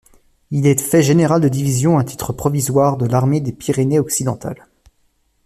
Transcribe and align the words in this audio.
Il 0.49 0.65
est 0.65 0.81
fait 0.81 1.03
général 1.03 1.41
de 1.41 1.47
division 1.47 1.99
à 1.99 2.03
titre 2.03 2.33
provisoire 2.33 2.97
de 2.97 3.05
l'armée 3.05 3.39
des 3.39 3.51
Pyrénées 3.51 3.99
occidentales. 3.99 4.65